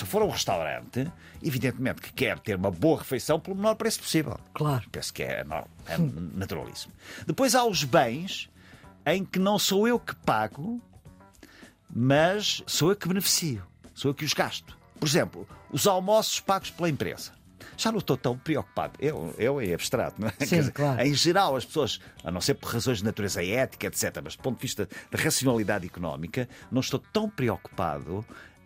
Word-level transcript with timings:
se 0.00 0.06
for 0.06 0.22
a 0.22 0.24
um 0.24 0.30
restaurante, 0.30 1.10
evidentemente 1.42 2.00
que 2.00 2.12
quer 2.12 2.38
ter 2.38 2.56
uma 2.56 2.70
boa 2.70 2.98
refeição 2.98 3.38
pelo 3.38 3.56
menor 3.56 3.74
preço 3.74 4.00
possível. 4.00 4.38
Claro. 4.54 4.88
Penso 4.90 5.12
que 5.12 5.22
é, 5.22 5.44
normal, 5.44 5.68
é 5.86 5.98
naturalíssimo. 5.98 6.92
Depois 7.26 7.54
há 7.54 7.64
os 7.64 7.84
bens 7.84 8.48
em 9.04 9.24
que 9.24 9.38
não 9.38 9.58
sou 9.58 9.86
eu 9.86 9.98
que 9.98 10.14
pago, 10.14 10.80
mas 11.88 12.62
sou 12.66 12.90
eu 12.90 12.96
que 12.96 13.08
beneficio, 13.08 13.62
sou 13.94 14.10
eu 14.10 14.14
que 14.14 14.24
os 14.24 14.32
gasto. 14.32 14.76
Por 14.98 15.06
exemplo, 15.06 15.46
os 15.70 15.86
almoços 15.86 16.40
pagos 16.40 16.70
pela 16.70 16.88
empresa. 16.88 17.32
Já 17.80 17.90
não 17.90 17.98
estou 17.98 18.14
tão 18.14 18.36
preocupado. 18.36 18.92
Eu, 18.98 19.34
eu 19.38 19.58
é 19.58 19.72
abstrato, 19.72 20.20
não 20.20 20.28
é? 20.28 20.44
Sim, 20.44 20.58
dizer, 20.58 20.72
claro. 20.72 21.00
Em 21.00 21.14
geral, 21.14 21.56
as 21.56 21.64
pessoas, 21.64 21.98
a 22.22 22.30
não 22.30 22.40
ser 22.40 22.52
por 22.54 22.70
razões 22.70 22.98
de 22.98 23.04
natureza 23.04 23.42
ética, 23.42 23.86
etc., 23.86 24.20
mas 24.22 24.36
do 24.36 24.42
ponto 24.42 24.56
de 24.56 24.62
vista 24.62 24.86
da 25.10 25.18
racionalidade 25.18 25.86
económica, 25.86 26.46
não 26.70 26.80
estou 26.80 27.00
tão 27.10 27.26
preocupado 27.26 28.22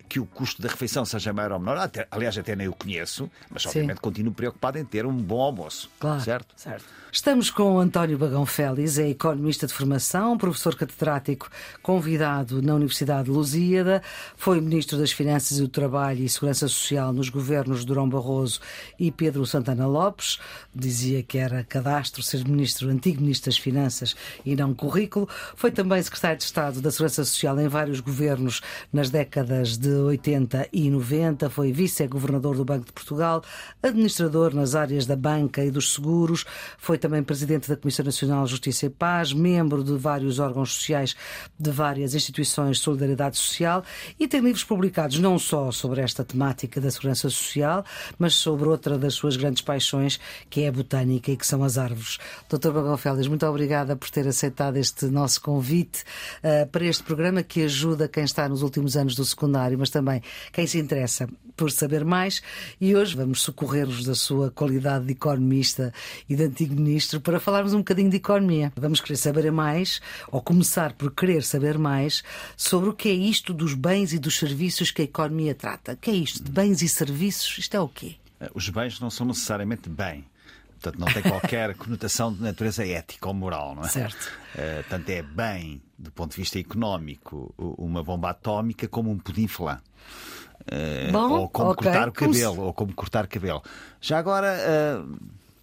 que 0.09 0.21
o 0.21 0.27
custo 0.27 0.63
da 0.63 0.69
refeição 0.69 1.05
seja 1.05 1.33
maior 1.33 1.53
ou 1.53 1.59
menor. 1.59 1.77
Até, 1.77 2.07
aliás, 2.11 2.37
até 2.37 2.55
nem 2.55 2.69
o 2.69 2.73
conheço, 2.73 3.31
mas 3.51 3.67
obviamente 3.67 3.97
Sim. 3.97 4.03
continuo 4.03 4.33
preocupado 4.33 4.79
em 4.79 4.85
ter 4.85 5.07
um 5.07 5.13
bom 5.13 5.41
almoço. 5.41 5.91
Claro. 5.99 6.21
Certo? 6.21 6.55
Certo. 6.57 6.85
Estamos 7.11 7.49
com 7.49 7.77
o 7.77 7.79
António 7.79 8.19
Bagão 8.19 8.45
Félix, 8.45 8.99
é 8.99 9.09
economista 9.09 9.69
de 9.69 9.73
formação, 9.73 10.37
professor 10.37 10.75
catedrático 10.75 11.49
convidado 11.81 12.61
na 12.61 12.75
Universidade 12.75 13.25
de 13.25 13.31
Lusíada, 13.31 14.03
foi 14.37 14.61
ministro 14.61 14.99
das 14.99 15.13
Finanças 15.13 15.59
e 15.59 15.61
do 15.61 15.69
Trabalho 15.69 16.25
e 16.25 16.29
Segurança 16.29 16.67
Social 16.67 17.13
nos 17.13 17.29
governos 17.29 17.81
de 17.81 17.87
Durão 17.87 18.09
Barroso 18.09 18.61
e 18.99 19.13
Pedro 19.13 19.47
Santana 19.47 19.87
Lopes. 19.87 20.41
Dizia 20.75 21.23
que 21.23 21.39
era 21.39 21.63
cadastro 21.63 22.21
ser 22.23 22.45
ministro, 22.45 22.89
antigo 22.89 23.21
ministro 23.21 23.51
das 23.51 23.59
Finanças 23.59 24.17
e 24.45 24.57
não 24.57 24.75
currículo. 24.75 25.29
Foi 25.55 25.71
também 25.71 26.03
secretário 26.03 26.39
de 26.39 26.45
Estado 26.45 26.81
da 26.81 26.91
Segurança 26.91 27.25
Social 27.25 27.59
em 27.61 27.69
vários 27.69 28.01
governos 28.01 28.61
nas 28.93 29.09
décadas 29.09 29.79
de 29.79 29.94
80 29.95 30.69
e 30.73 30.91
90. 30.91 31.51
Foi 31.51 31.73
vice-governador 31.73 32.57
do 32.57 32.65
Banco 32.65 32.87
de 32.87 32.93
Portugal, 32.93 33.43
administrador 33.83 34.55
nas 34.55 34.75
áreas 34.75 35.07
da 35.07 35.17
banca 35.17 35.65
e 35.65 35.71
dos 35.71 35.95
seguros. 35.95 36.45
Foi 36.79 36.99
também 36.99 37.23
presidente 37.23 37.69
da 37.69 37.77
Comissão 37.77 38.05
Nacional 38.05 38.45
de 38.45 38.51
Justiça 38.51 38.87
e 38.87 38.91
Paz, 38.91 39.33
membro 39.33 39.83
de 39.85 39.95
vários 39.97 40.39
órgãos 40.39 40.75
sociais 40.75 41.15
de 41.59 41.71
várias 41.71 42.15
instituições 42.15 42.79
de 42.79 42.83
solidariedade 42.83 43.37
social 43.37 43.85
e 44.19 44.27
tem 44.27 44.41
livros 44.41 44.65
publicados 44.65 45.19
não 45.19 45.39
só 45.39 45.71
sobre 45.71 46.01
esta 46.01 46.25
temática 46.25 46.81
da 46.81 46.91
segurança 46.91 47.29
social, 47.31 47.85
mas 48.19 48.35
sobre 48.35 48.69
outra 48.69 48.99
das 48.99 49.15
suas 49.15 49.37
grandes 49.37 49.63
paixões, 49.63 50.19
que 50.49 50.63
é 50.63 50.69
a 50.69 50.73
botânica 50.73 51.31
e 51.31 51.37
que 51.37 51.47
são 51.47 51.63
as 51.63 51.79
árvores. 51.79 52.19
Dr. 52.49 52.97
Félix, 52.99 53.27
muito 53.27 53.47
obrigada 53.47 53.97
por 53.97 54.11
ter 54.11 54.27
aceitado 54.27 54.77
este 54.77 55.07
nosso 55.07 55.41
convite 55.41 56.03
uh, 56.43 56.67
para 56.69 56.85
este 56.85 57.03
programa 57.03 57.43
que 57.43 57.63
ajuda 57.63 58.09
quem 58.09 58.25
está 58.25 58.49
nos 58.49 58.63
últimos 58.63 58.97
anos 58.97 59.15
do 59.15 59.25
secundário, 59.25 59.79
mas 59.85 59.91
também 59.91 60.23
quem 60.51 60.67
se 60.67 60.79
interessa 60.79 61.29
por 61.55 61.71
saber 61.71 62.05
mais. 62.07 62.43
E 62.81 62.97
hoje 62.97 63.15
vamos 63.15 63.43
socorrer-vos 63.43 64.05
da 64.05 64.15
sua 64.15 64.51
qualidade 64.51 65.05
de 65.05 65.13
economista 65.13 65.93
e 66.27 66.35
de 66.35 66.43
antigo 66.43 66.75
ministro 66.75 67.21
para 67.21 67.39
falarmos 67.39 67.75
um 67.75 67.79
bocadinho 67.79 68.09
de 68.09 68.17
economia. 68.17 68.73
Vamos 68.77 69.01
querer 69.01 69.17
saber 69.17 69.53
mais, 69.53 70.01
ou 70.33 70.41
começar 70.41 70.95
por 70.95 71.13
querer 71.13 71.43
saber 71.43 71.77
mais, 71.77 72.23
sobre 72.57 72.89
o 72.89 72.95
que 72.95 73.11
é 73.11 73.13
isto 73.13 73.53
dos 73.53 73.75
bens 73.75 74.15
e 74.15 74.19
dos 74.19 74.39
serviços 74.39 74.91
que 74.91 75.03
a 75.03 75.05
economia 75.05 75.55
trata. 75.55 75.93
O 75.93 75.97
que 75.99 76.11
é 76.11 76.15
isto 76.15 76.43
de 76.43 76.51
bens 76.51 76.81
e 76.81 76.89
serviços? 76.89 77.59
Isto 77.59 77.77
é 77.77 77.81
o 77.81 77.89
quê? 77.89 78.15
Eh, 78.41 78.51
os 78.55 78.71
bens 78.71 78.99
não 79.01 79.11
são 79.11 79.27
necessariamente 79.27 79.91
bem. 79.91 80.25
Portanto, 80.85 80.99
não 80.99 81.07
tem 81.07 81.23
qualquer 81.23 81.75
conotação 81.77 82.33
de 82.33 82.43
natureza 82.43 82.87
ética 82.87 83.27
ou 83.27 83.35
moral, 83.35 83.75
não 83.75 83.85
é? 83.85 83.89
Certo. 83.89 84.31
Uh, 84.55 84.85
tanto 84.89 85.09
é 85.09 85.23
bem, 85.23 85.81
do 85.99 86.13
ponto 86.13 86.33
de 86.33 86.37
vista 86.37 86.59
económico, 86.59 87.55
uma 87.57 88.03
bomba 88.03 88.31
atómica 88.31 88.87
como 88.87 89.11
um 89.11 89.19
pudim 89.19 89.49
flan. 89.49 89.81
Uh, 90.61 91.11
Bom, 91.11 91.31
ou 91.31 91.49
como 91.49 91.71
okay. 91.71 91.85
cortar 91.85 92.09
o 92.09 92.13
cabelo, 92.13 92.61
ou 92.63 92.73
como 92.75 92.93
cortar 92.95 93.27
cabelo. 93.27 93.63
Já 94.01 94.19
agora, 94.19 94.55
uh, 95.01 95.19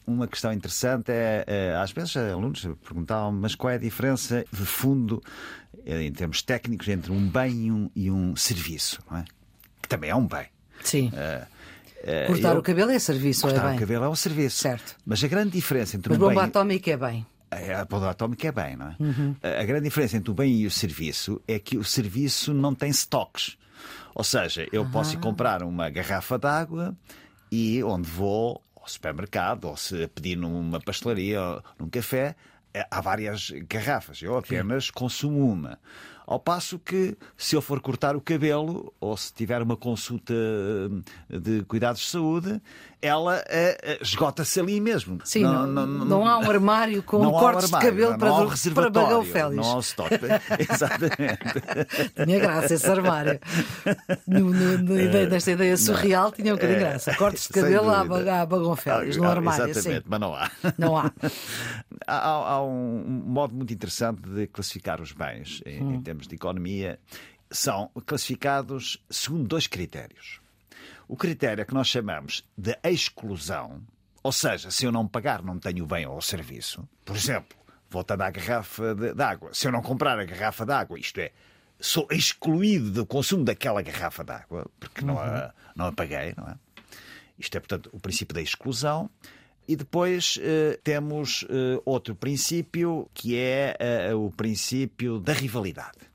uma 0.08 0.28
questão 0.28 0.52
interessante 0.52 1.12
é, 1.12 1.44
é 1.46 1.76
às 1.76 1.92
vezes 1.92 2.18
alunos 2.18 2.68
perguntavam 2.84 3.32
mas 3.32 3.54
qual 3.54 3.72
é 3.72 3.76
a 3.76 3.80
diferença 3.80 4.44
de 4.52 4.66
fundo 4.66 5.22
eh, 5.86 6.04
em 6.04 6.12
termos 6.12 6.42
técnicos 6.42 6.88
entre 6.88 7.12
um 7.12 7.28
bem 7.30 7.68
e 7.68 7.72
um, 7.72 7.90
e 7.96 8.12
um 8.12 8.36
serviço, 8.36 9.02
não 9.10 9.20
é? 9.20 9.26
que 9.82 9.88
também 9.88 10.10
é 10.10 10.16
um 10.16 10.28
bem. 10.28 10.48
Sim. 10.84 11.10
Uh, 11.10 11.46
cortar 12.28 12.54
eu, 12.54 12.60
o 12.60 12.64
cabelo 12.64 12.92
é 12.92 13.00
serviço, 13.00 13.42
cortar 13.42 13.66
é 13.66 13.68
bem. 13.70 13.78
o 13.78 13.80
cabelo 13.80 14.06
é 14.06 14.10
um 14.10 14.16
serviço. 14.16 14.58
Certo. 14.58 14.96
Mas 15.06 15.24
a 15.24 15.28
grande 15.28 15.52
diferença 15.52 15.98
entre 15.98 16.10
mas 16.10 16.18
um 16.18 16.22
bomba 16.22 16.42
bem... 16.42 16.50
atómica 16.50 16.92
é 16.92 16.98
bem. 16.98 17.26
É, 17.52 17.76
a 17.76 17.86
bomba 17.86 18.10
atómica 18.10 18.48
é 18.48 18.52
bem, 18.52 18.76
não 18.78 18.88
é? 18.88 18.96
Uhum. 19.00 19.36
A 19.42 19.64
grande 19.64 19.84
diferença 19.84 20.18
entre 20.18 20.32
o 20.32 20.34
bem 20.34 20.54
e 20.54 20.66
o 20.66 20.72
serviço 20.72 21.42
é 21.48 21.60
que 21.60 21.78
o 21.78 21.84
serviço 21.84 22.54
não 22.54 22.74
tem 22.74 22.90
estoques. 22.90 23.58
Ou 24.16 24.24
seja, 24.24 24.68
eu 24.72 24.84
uhum. 24.84 24.92
posso 24.92 25.16
ir 25.16 25.20
comprar 25.20 25.64
uma 25.64 25.90
garrafa 25.90 26.38
d'água 26.38 26.96
e 27.52 27.84
onde 27.84 28.10
vou 28.10 28.62
ao 28.76 28.88
supermercado 28.88 29.66
ou 29.66 29.78
se 29.78 30.08
pedir 30.08 30.36
numa 30.36 30.80
pastelaria 30.80 31.42
ou 31.42 31.64
num 31.80 31.90
café, 31.90 32.36
eh, 32.74 32.86
há 32.90 33.02
várias 33.02 33.52
garrafas. 33.70 34.22
Eu 34.22 34.38
apenas 34.38 34.86
Sim. 34.86 34.92
consumo 34.94 35.52
uma. 35.52 35.80
Ao 36.32 36.40
passo 36.40 36.80
que, 36.80 37.18
se 37.36 37.58
eu 37.58 37.62
for 37.62 37.82
cortar 37.82 38.16
o 38.16 38.22
cabelo 38.22 38.94
ou 39.02 39.18
se 39.18 39.34
tiver 39.34 39.62
uma 39.62 39.76
consulta 39.76 40.34
eh, 40.34 41.38
de 41.38 41.62
cuidados 41.66 42.00
de 42.04 42.08
saúde, 42.08 42.62
ela 43.02 43.40
uh, 43.40 44.04
esgota-se 44.04 44.60
ali 44.60 44.80
mesmo. 44.80 45.20
Sim, 45.24 45.42
não, 45.42 45.66
não, 45.66 45.88
não, 45.88 46.06
não, 46.06 46.28
há 46.28 46.38
um 46.38 46.50
armário 46.50 47.02
com 47.04 47.18
um 47.18 47.32
cortes 47.32 47.72
um 47.72 47.80
de 47.80 47.86
cabelo 47.86 48.18
para, 48.18 48.32
um 48.32 48.74
para 48.74 48.90
Bagão 48.90 49.24
Félix. 49.26 49.56
Não 49.56 49.74
há 49.74 49.76
um 49.76 49.80
estoque. 49.80 50.16
Exatamente. 50.72 52.24
tinha 52.24 52.40
graça 52.40 52.76
esse 52.76 52.88
armário. 52.88 53.40
No, 54.28 54.52
no, 54.52 54.78
no 54.78 55.02
ideia, 55.02 55.28
nesta 55.28 55.52
ideia 55.52 55.76
surreal 55.76 56.32
tinha 56.32 56.54
um 56.54 56.56
bocadinho 56.56 56.80
de 56.80 56.86
graça. 56.86 57.16
Cortes 57.16 57.48
de 57.48 57.54
cabelo 57.54 57.90
à 57.90 58.46
Bagão 58.46 58.76
Félix, 58.76 59.18
no 59.18 59.28
armário. 59.28 59.70
Exatamente, 59.70 60.04
sim. 60.04 60.08
mas 60.08 60.20
não 60.20 60.36
há. 60.36 60.52
Não 60.78 60.98
há. 60.98 61.12
há. 62.08 62.54
há. 62.54 62.64
um 62.64 63.04
modo 63.26 63.56
muito 63.56 63.74
interessante 63.74 64.22
de 64.22 64.46
classificar 64.48 65.02
os 65.02 65.12
bens 65.12 65.62
em, 65.66 65.84
hum. 65.84 65.96
em 65.96 66.02
termos 66.02 66.21
de 66.28 66.36
economia. 66.36 67.00
São 67.50 67.90
classificados 68.06 69.04
segundo 69.10 69.48
dois 69.48 69.68
critérios 69.68 70.42
o 71.12 71.18
critério 71.18 71.66
que 71.66 71.74
nós 71.74 71.90
chamamos 71.90 72.42
de 72.58 72.74
exclusão, 72.86 73.82
ou 74.24 74.32
seja, 74.32 74.72
se 74.72 74.86
eu 74.86 74.94
não 74.94 75.06
pagar, 75.06 75.44
não 75.44 75.60
tenho 75.60 75.86
bem 75.86 76.06
ou 76.06 76.22
serviço. 76.22 76.88
Por 77.04 77.18
exemplo, 77.18 77.58
volta 77.90 78.16
da 78.16 78.32
garrafa 78.32 78.96
de, 78.96 79.14
de 79.14 79.22
água. 79.22 79.54
Se 79.54 79.68
eu 79.68 79.74
não 79.74 79.82
comprar 79.82 80.18
a 80.18 80.24
garrafa 80.24 80.66
de 80.66 80.72
água, 80.72 80.98
isto 80.98 81.20
é, 81.20 81.34
sou 81.78 82.08
excluído 82.10 82.92
do 82.92 83.06
consumo 83.06 83.44
daquela 83.44 83.82
garrafa 83.82 84.24
de 84.24 84.32
água, 84.32 84.66
porque 84.80 85.04
não, 85.04 85.20
a, 85.20 85.48
uhum. 85.48 85.52
não 85.76 85.86
a 85.88 85.92
paguei, 85.92 86.34
não 86.38 86.48
é? 86.48 86.56
Isto 87.38 87.58
é, 87.58 87.60
portanto, 87.60 87.90
o 87.92 88.00
princípio 88.00 88.34
da 88.34 88.42
exclusão. 88.42 89.10
E 89.68 89.76
depois 89.76 90.40
eh, 90.42 90.80
temos 90.82 91.46
eh, 91.50 91.82
outro 91.84 92.16
princípio, 92.16 93.10
que 93.14 93.38
é 93.38 93.76
eh, 93.80 94.14
o 94.14 94.32
princípio 94.32 95.20
da 95.20 95.34
rivalidade. 95.34 96.11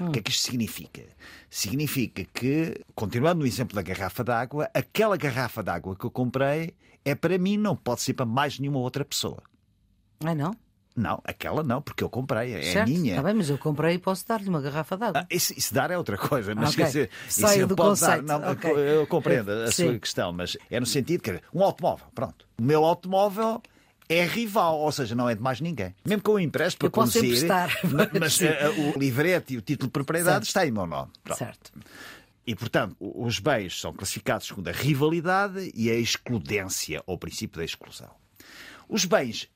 Hum. 0.00 0.08
O 0.08 0.12
que 0.12 0.18
é 0.18 0.22
que 0.22 0.30
isto 0.30 0.44
significa? 0.44 1.02
Significa 1.50 2.24
que, 2.32 2.80
continuando 2.94 3.40
no 3.40 3.46
exemplo 3.46 3.74
da 3.74 3.82
garrafa 3.82 4.24
d'água, 4.24 4.70
aquela 4.74 5.16
garrafa 5.16 5.62
d'água 5.62 5.96
que 5.96 6.04
eu 6.04 6.10
comprei 6.10 6.74
é 7.04 7.14
para 7.14 7.36
mim, 7.38 7.56
não 7.56 7.76
pode 7.76 8.00
ser 8.00 8.14
para 8.14 8.26
mais 8.26 8.58
nenhuma 8.58 8.78
outra 8.78 9.04
pessoa. 9.04 9.42
Ah, 10.24 10.34
não? 10.34 10.54
Não, 10.94 11.22
aquela 11.24 11.62
não, 11.62 11.80
porque 11.80 12.04
eu 12.04 12.10
comprei, 12.10 12.52
é 12.52 12.62
certo, 12.62 12.88
minha. 12.90 13.12
Está 13.12 13.22
bem, 13.22 13.34
mas 13.34 13.48
eu 13.48 13.56
comprei 13.56 13.94
e 13.94 13.98
posso 13.98 14.26
dar-lhe 14.28 14.48
uma 14.48 14.60
garrafa 14.60 14.96
d'água. 14.96 15.22
Ah, 15.22 15.26
isso, 15.30 15.54
isso, 15.56 15.72
dar 15.72 15.90
é 15.90 15.96
outra 15.96 16.18
coisa, 16.18 16.54
mas 16.54 16.70
okay. 16.70 16.84
quer 16.84 16.88
dizer, 16.88 17.10
Saio 17.28 17.58
isso 17.60 17.66
do 17.68 17.76
pode 17.76 17.88
conceito. 18.00 18.24
dar. 18.24 18.38
Não, 18.38 18.52
okay. 18.52 18.70
Eu 18.70 19.06
compreendo 19.06 19.50
a 19.50 19.72
Sim. 19.72 19.86
sua 19.86 19.98
questão, 19.98 20.32
mas 20.32 20.56
é 20.70 20.78
no 20.78 20.84
sentido 20.84 21.22
que 21.22 21.40
um 21.52 21.62
automóvel, 21.62 22.06
pronto. 22.14 22.46
O 22.58 22.62
meu 22.62 22.84
automóvel 22.84 23.62
é 24.12 24.26
rival, 24.26 24.78
ou 24.78 24.92
seja, 24.92 25.14
não 25.14 25.28
é 25.28 25.34
de 25.34 25.40
mais 25.40 25.60
ninguém. 25.60 25.94
Mesmo 26.04 26.22
que 26.22 26.30
eu 26.30 26.38
empreste 26.38 26.78
para 26.78 26.90
conduzir, 26.90 27.24
emprestar. 27.24 27.70
mas 28.18 28.38
uh, 28.40 28.94
o 28.94 28.98
livreto 28.98 29.52
e 29.52 29.56
o 29.56 29.62
título 29.62 29.88
de 29.88 29.92
propriedade 29.92 30.46
certo. 30.46 30.46
está 30.46 30.66
em 30.66 30.70
meu 30.70 30.86
nome. 30.86 31.10
Pronto. 31.22 31.38
Certo. 31.38 31.72
E, 32.46 32.54
portanto, 32.54 32.96
os 32.98 33.38
bens 33.38 33.80
são 33.80 33.92
classificados 33.92 34.48
segundo 34.48 34.68
a 34.68 34.72
rivalidade 34.72 35.70
e 35.74 35.90
a 35.90 35.94
excludência, 35.94 37.02
ou 37.06 37.14
o 37.14 37.18
princípio 37.18 37.58
da 37.58 37.64
exclusão. 37.64 38.10
Os 38.88 39.04
bens, 39.04 39.48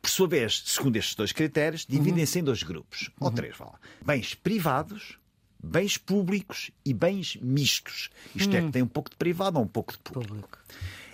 por 0.00 0.08
sua 0.08 0.28
vez, 0.28 0.62
segundo 0.66 0.96
estes 0.96 1.16
dois 1.16 1.32
critérios, 1.32 1.84
dividem-se 1.84 2.38
uhum. 2.38 2.42
em 2.42 2.44
dois 2.44 2.62
grupos, 2.62 3.10
uhum. 3.20 3.26
ou 3.26 3.30
três, 3.32 3.56
vá 3.56 3.72
Bens 4.04 4.34
privados, 4.34 5.18
bens 5.62 5.98
públicos 5.98 6.70
e 6.84 6.94
bens 6.94 7.36
mistos. 7.42 8.08
Isto 8.34 8.52
uhum. 8.52 8.58
é, 8.58 8.66
que 8.66 8.72
tem 8.72 8.82
um 8.82 8.88
pouco 8.88 9.10
de 9.10 9.16
privado 9.16 9.58
ou 9.58 9.64
um 9.64 9.68
pouco 9.68 9.92
de 9.92 9.98
público. 9.98 10.28
público. 10.28 10.58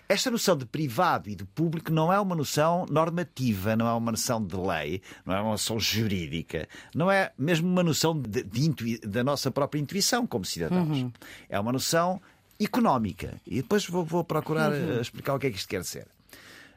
Esta 0.09 0.31
noção 0.31 0.57
de 0.57 0.67
privado 0.67 1.31
e 1.31 1.35
de 1.35 1.45
público 1.45 1.91
não 1.91 2.13
é 2.13 2.21
uma 2.21 2.35
noção 2.35 2.85
normativa, 2.91 3.75
não 3.75 3.87
é 3.87 3.93
uma 3.95 4.13
noção 4.13 4.45
de 4.45 4.57
lei, 4.57 5.01
não 5.25 5.35
é 5.35 5.41
uma 5.41 5.53
noção 5.53 5.81
jurídica, 5.81 6.69
não 6.95 7.11
é 7.11 7.33
mesmo 7.39 7.69
uma 7.69 7.83
noção 7.83 8.21
de, 8.21 8.43
de 8.43 8.99
da 8.99 9.25
nossa 9.25 9.51
própria 9.51 9.81
intuição 9.81 10.27
como 10.27 10.45
cidadãos. 10.45 10.99
Uhum. 10.99 11.13
É 11.49 11.59
uma 11.59 11.73
noção 11.73 12.21
económica. 12.61 13.35
E 13.47 13.57
depois 13.57 13.87
vou, 13.87 14.05
vou 14.05 14.25
procurar 14.25 14.73
uhum. 14.73 14.99
Eh, 14.99 15.01
explicar 15.01 15.35
o 15.35 15.39
que 15.39 15.47
é 15.47 15.51
que 15.51 15.57
isto 15.57 15.69
quer 15.69 15.81
dizer. 15.81 16.07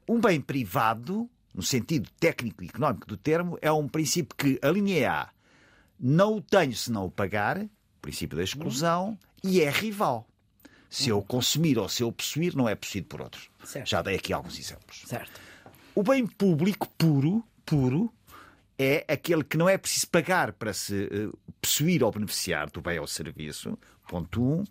Um 0.08 0.22
bem 0.22 0.40
privado 0.40 1.30
no 1.58 1.64
sentido 1.64 2.08
técnico 2.20 2.64
e 2.64 2.68
económico 2.68 3.08
do 3.08 3.18
termo, 3.18 3.58
é 3.64 3.72
um 3.72 3.88
princípio 3.88 4.36
que 4.38 4.60
a 4.62 4.70
linha 4.70 5.12
A 5.12 5.30
não 6.00 6.36
o 6.36 6.42
tenho 6.42 6.76
se 6.76 6.92
não 6.92 7.06
o 7.06 7.12
pagar, 7.12 7.66
princípio 8.00 8.38
da 8.38 8.44
exclusão, 8.44 9.18
e 9.44 9.60
é 9.62 9.72
rival. 9.72 10.28
Se 10.90 11.10
eu 11.10 11.22
consumir 11.22 11.78
ou 11.78 11.90
se 11.90 12.04
eu 12.04 12.12
possuir, 12.12 12.56
não 12.56 12.68
é 12.68 12.76
possuído 12.76 13.08
por 13.08 13.22
outros. 13.22 13.50
Certo. 13.64 13.90
Já 13.90 14.02
dei 14.02 14.16
aqui 14.16 14.32
alguns 14.32 14.58
exemplos. 14.58 15.04
Certo. 15.06 15.40
O 15.94 16.04
bem 16.04 16.26
público 16.26 16.88
puro, 16.98 17.44
puro, 17.66 18.14
é 18.78 19.04
aquele 19.08 19.44
que 19.44 19.58
não 19.58 19.68
é 19.68 19.78
preciso 19.78 20.08
pagar 20.08 20.54
para 20.54 20.72
se 20.72 20.94
uh, 21.06 21.38
possuir 21.62 22.04
ou 22.04 22.12
beneficiar 22.12 22.70
do 22.70 22.82
bem 22.82 23.00
ou 23.00 23.08
serviço, 23.08 23.78
ponto 24.08 24.42
um, 24.42 24.62
uh, 24.62 24.66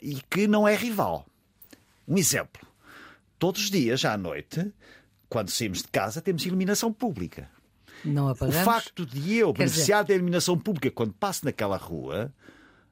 e 0.00 0.20
que 0.30 0.46
não 0.46 0.68
é 0.68 0.76
rival. 0.76 1.26
Um 2.06 2.16
exemplo. 2.16 2.66
Todos 3.38 3.62
os 3.62 3.70
dias, 3.70 4.04
à 4.04 4.16
noite, 4.16 4.72
quando 5.28 5.50
saímos 5.50 5.82
de 5.82 5.88
casa, 5.88 6.20
temos 6.20 6.44
iluminação 6.44 6.92
pública. 6.92 7.50
Não 8.04 8.28
apagamos. 8.28 8.60
O 8.60 8.64
facto 8.64 9.06
de 9.06 9.34
eu 9.36 9.52
Quer 9.52 9.64
beneficiar 9.64 10.04
da 10.04 10.14
iluminação 10.14 10.58
pública 10.58 10.90
quando 10.90 11.12
passo 11.12 11.44
naquela 11.44 11.76
rua, 11.76 12.32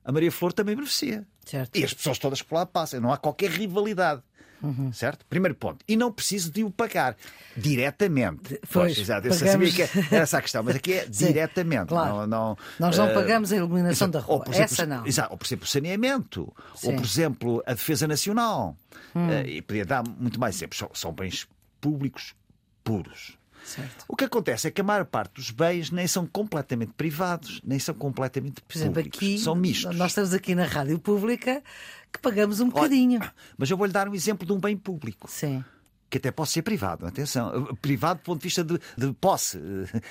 a 0.06 0.12
Maria 0.12 0.30
Flor 0.32 0.52
também 0.54 0.74
beneficia. 0.74 1.26
Certo. 1.44 1.76
E 1.76 1.84
as 1.84 1.92
pessoas 1.92 2.18
todas 2.18 2.40
por 2.40 2.54
lá 2.54 2.64
passam. 2.64 3.00
Não 3.00 3.12
há 3.12 3.18
qualquer 3.18 3.50
rivalidade. 3.50 4.22
Uhum. 4.62 4.90
Certo? 4.92 5.26
Primeiro 5.28 5.54
ponto. 5.54 5.84
E 5.86 5.96
não 5.96 6.10
preciso 6.10 6.50
de 6.50 6.64
o 6.64 6.70
pagar 6.70 7.14
diretamente. 7.70 8.58
Pois, 8.72 8.96
exato. 8.98 9.26
Eu 9.26 9.32
pagamos- 9.34 9.52
sabia 9.52 9.72
que 9.72 9.82
era 10.14 10.22
essa 10.22 10.38
a 10.38 10.42
questão, 10.42 10.62
mas 10.62 10.76
aqui 10.76 10.94
é 10.94 11.06
Sim, 11.12 11.26
diretamente. 11.26 11.88
claro. 11.88 12.14
Não, 12.20 12.26
não, 12.26 12.58
Nós 12.78 12.96
não 12.96 13.08
eh, 13.08 13.12
pagamos 13.14 13.52
a 13.52 13.56
iluminação 13.56 14.08
da 14.08 14.18
Exato. 14.20 14.32
Ou, 14.32 14.38
rua. 14.38 14.44
por 14.46 14.54
exemplo, 14.54 14.72
Essa 14.72 14.86
não. 14.86 15.06
Exato. 15.06 15.32
Ou, 15.32 15.36
por 15.38 15.46
exemplo, 15.46 15.64
o 15.64 15.68
saneamento. 15.68 16.54
Sim. 16.74 16.88
Ou, 16.88 16.94
por 16.94 17.04
exemplo, 17.04 17.62
a 17.66 17.74
defesa 17.74 18.06
nacional. 18.06 18.76
Hum. 19.14 19.30
Eh, 19.30 19.46
E 19.56 19.62
podia 19.62 19.84
dar 19.84 20.02
muito 20.06 20.38
mais 20.40 20.56
exemplos. 20.56 20.78
São, 20.78 20.90
são 20.94 21.12
bens 21.12 21.46
públicos 21.80 22.34
puros. 22.82 23.35
Certo. 23.66 24.04
O 24.08 24.14
que 24.16 24.24
acontece 24.24 24.68
é 24.68 24.70
que 24.70 24.80
a 24.80 24.84
maior 24.84 25.04
parte 25.04 25.34
dos 25.34 25.50
bens 25.50 25.90
nem 25.90 26.06
são 26.06 26.24
completamente 26.26 26.92
privados, 26.96 27.60
nem 27.64 27.78
são 27.78 27.94
completamente 27.94 28.62
Por 28.62 28.76
exemplo, 28.76 28.94
públicos. 28.94 29.18
aqui 29.18 29.38
São 29.38 29.54
mistos. 29.54 29.96
nós 29.96 30.12
estamos 30.12 30.32
aqui 30.32 30.54
na 30.54 30.64
rádio 30.64 30.98
pública 30.98 31.62
que 32.12 32.18
pagamos 32.20 32.60
um 32.60 32.68
bocadinho. 32.68 33.20
Mas 33.58 33.68
eu 33.70 33.76
vou-lhe 33.76 33.92
dar 33.92 34.08
um 34.08 34.14
exemplo 34.14 34.46
de 34.46 34.52
um 34.52 34.58
bem 34.60 34.76
público. 34.76 35.28
Sim. 35.30 35.64
que 36.08 36.18
até 36.18 36.30
pode 36.30 36.50
ser 36.50 36.62
privado, 36.62 37.04
atenção, 37.04 37.74
privado 37.82 38.20
do 38.20 38.22
ponto 38.22 38.38
de 38.40 38.44
vista 38.44 38.62
de, 38.62 38.78
de 38.96 39.12
posse, 39.14 39.58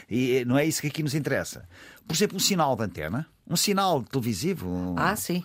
e 0.10 0.44
não 0.46 0.58
é 0.58 0.66
isso 0.66 0.82
que 0.82 0.88
aqui 0.88 1.02
nos 1.02 1.16
interessa. 1.16 1.68
Por 2.06 2.14
exemplo, 2.14 2.36
um 2.36 2.40
sinal 2.40 2.76
de 2.76 2.84
antena, 2.84 3.26
um 3.48 3.56
sinal 3.56 4.04
televisivo, 4.04 4.68
um- 4.70 4.96
Ah, 5.00 5.16
sim. 5.16 5.42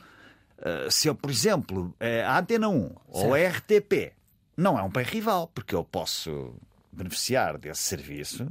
uh, 0.58 0.90
se 0.90 1.06
eu, 1.06 1.14
por 1.14 1.30
exemplo, 1.30 1.94
eh, 2.00 2.24
a 2.24 2.36
Antena 2.40 2.68
1 2.68 2.90
ou 3.08 3.32
a 3.32 3.38
RTP, 3.38 4.12
não 4.56 4.76
é 4.76 4.82
um 4.82 4.90
bem 4.90 5.04
rival, 5.04 5.46
porque 5.54 5.72
eu 5.74 5.84
posso 5.84 6.52
beneficiar 6.92 7.58
desse 7.58 7.82
serviço 7.82 8.46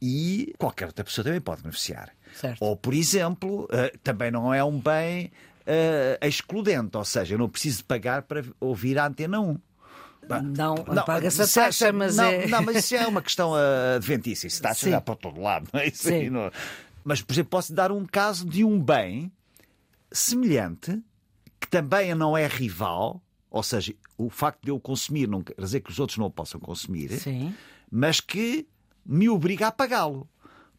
e 0.00 0.52
qualquer 0.58 0.86
outra 0.86 1.04
pessoa 1.04 1.24
também 1.24 1.40
pode 1.40 1.62
beneficiar. 1.62 2.10
Certo. 2.34 2.62
Ou, 2.62 2.76
por 2.76 2.92
exemplo, 2.94 3.68
eh, 3.70 3.92
também 4.02 4.30
não 4.30 4.52
é 4.52 4.62
um 4.62 4.78
bem 4.78 5.30
eh, 5.66 6.18
excludente, 6.22 6.96
ou 6.96 7.04
seja, 7.04 7.34
eu 7.34 7.38
não 7.38 7.48
preciso 7.48 7.84
pagar 7.84 8.22
para 8.22 8.44
ouvir 8.60 8.98
a 8.98 9.06
Antena 9.06 9.40
1. 9.40 9.58
Não, 10.56 10.74
paga-se 11.04 11.42
a 11.42 11.46
taxa, 11.46 11.92
mas 11.92 12.16
não, 12.16 12.24
é. 12.24 12.46
Não, 12.46 12.62
mas 12.62 12.76
isso 12.76 12.94
é 12.94 13.06
uma 13.06 13.20
questão 13.20 13.52
uh, 13.52 13.96
adventícia. 13.96 14.46
Isso 14.46 14.62
taxa 14.62 14.86
Sim. 14.86 14.90
já 14.92 15.00
para 15.00 15.14
todo 15.16 15.38
lado. 15.40 15.68
Não 15.72 15.80
é? 15.80 15.88
Isso 15.88 16.04
Sim. 16.08 16.30
não- 16.30 16.50
Mas, 17.04 17.20
por 17.20 17.32
exemplo, 17.34 17.50
posso 17.50 17.74
dar 17.74 17.92
um 17.92 18.06
caso 18.06 18.46
de 18.48 18.64
um 18.64 18.80
bem 18.82 19.30
semelhante 20.10 20.98
que 21.60 21.68
também 21.68 22.14
não 22.14 22.36
é 22.36 22.46
rival, 22.46 23.22
ou 23.54 23.62
seja, 23.62 23.94
o 24.18 24.28
facto 24.28 24.62
de 24.64 24.70
eu 24.70 24.80
consumir 24.80 25.28
não 25.28 25.40
quer 25.42 25.54
dizer 25.58 25.80
que 25.80 25.90
os 25.90 25.98
outros 26.00 26.18
não 26.18 26.26
o 26.26 26.30
possam 26.30 26.60
consumir, 26.60 27.08
Sim. 27.20 27.54
mas 27.90 28.18
que 28.20 28.66
me 29.06 29.28
obriga 29.28 29.68
a 29.68 29.72
pagá-lo. 29.72 30.28